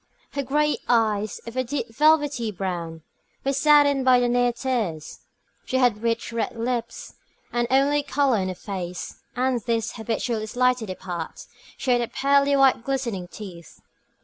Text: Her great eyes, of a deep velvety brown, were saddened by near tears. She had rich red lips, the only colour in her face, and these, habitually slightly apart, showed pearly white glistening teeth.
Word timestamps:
Her 0.31 0.41
great 0.41 0.79
eyes, 0.89 1.39
of 1.45 1.55
a 1.55 1.63
deep 1.63 1.93
velvety 1.93 2.51
brown, 2.51 3.03
were 3.45 3.53
saddened 3.53 4.03
by 4.03 4.19
near 4.25 4.51
tears. 4.51 5.19
She 5.63 5.77
had 5.77 6.01
rich 6.01 6.33
red 6.33 6.55
lips, 6.57 7.13
the 7.51 7.67
only 7.71 8.01
colour 8.01 8.39
in 8.39 8.47
her 8.47 8.55
face, 8.55 9.21
and 9.35 9.61
these, 9.61 9.91
habitually 9.91 10.47
slightly 10.47 10.91
apart, 10.91 11.45
showed 11.77 12.11
pearly 12.13 12.55
white 12.55 12.83
glistening 12.83 13.27
teeth. 13.27 13.79